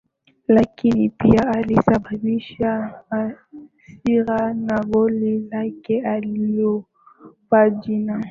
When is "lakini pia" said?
0.47-1.47